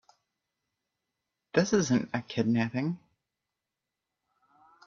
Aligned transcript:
This 1.53 1.73
isn't 1.73 2.09
a 2.11 2.23
kidnapping. 2.23 2.97